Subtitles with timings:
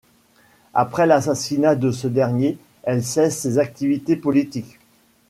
[0.73, 4.79] Après l'assassinat de ce dernier, elle cesse ses activités politiques.